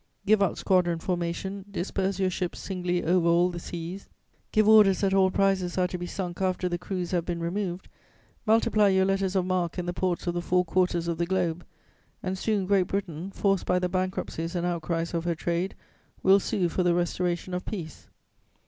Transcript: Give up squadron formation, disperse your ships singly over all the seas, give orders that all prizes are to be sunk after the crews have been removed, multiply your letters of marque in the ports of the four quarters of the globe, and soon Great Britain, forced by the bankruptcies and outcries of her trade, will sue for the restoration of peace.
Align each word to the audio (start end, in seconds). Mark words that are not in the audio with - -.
Give 0.25 0.41
up 0.41 0.57
squadron 0.57 0.97
formation, 0.97 1.63
disperse 1.69 2.17
your 2.19 2.31
ships 2.31 2.57
singly 2.57 3.03
over 3.03 3.27
all 3.27 3.51
the 3.51 3.59
seas, 3.59 4.09
give 4.51 4.67
orders 4.67 5.01
that 5.01 5.13
all 5.13 5.29
prizes 5.29 5.77
are 5.77 5.87
to 5.89 5.97
be 5.99 6.07
sunk 6.07 6.41
after 6.41 6.67
the 6.67 6.79
crews 6.79 7.11
have 7.11 7.23
been 7.23 7.39
removed, 7.39 7.87
multiply 8.47 8.87
your 8.87 9.05
letters 9.05 9.35
of 9.35 9.45
marque 9.45 9.77
in 9.77 9.85
the 9.85 9.93
ports 9.93 10.25
of 10.25 10.33
the 10.33 10.41
four 10.41 10.65
quarters 10.65 11.07
of 11.07 11.19
the 11.19 11.27
globe, 11.27 11.63
and 12.23 12.35
soon 12.35 12.65
Great 12.65 12.87
Britain, 12.87 13.29
forced 13.29 13.67
by 13.67 13.77
the 13.77 13.89
bankruptcies 13.89 14.55
and 14.55 14.65
outcries 14.65 15.13
of 15.13 15.23
her 15.25 15.35
trade, 15.35 15.75
will 16.23 16.39
sue 16.39 16.67
for 16.67 16.81
the 16.81 16.95
restoration 16.95 17.53
of 17.53 17.63
peace. 17.63 18.09